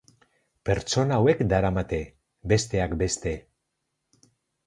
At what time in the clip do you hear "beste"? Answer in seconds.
3.03-3.35